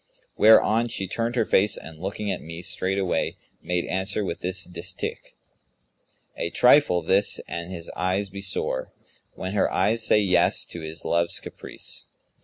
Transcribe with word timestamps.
Whereon 0.35 0.87
she 0.87 1.07
turned 1.07 1.35
her 1.35 1.45
face 1.45 1.77
and 1.77 1.99
looking 1.99 2.31
at 2.31 2.41
me, 2.41 2.63
straightway 2.63 3.37
made 3.61 3.85
answer 3.85 4.25
with 4.25 4.39
this 4.39 4.65
distich, 4.65 5.35
'A 6.35 6.49
trifle 6.49 7.03
this 7.03 7.39
an 7.47 7.69
his 7.69 7.91
eyes 7.95 8.29
be 8.31 8.41
sore, 8.41 8.93
* 9.11 9.33
When 9.35 9.53
her 9.53 9.71
eyes 9.71 10.01
say 10.01 10.19
'yes' 10.19 10.65
to 10.71 10.81
his 10.81 11.05
love's 11.05 11.39
caprice!' 11.39 12.07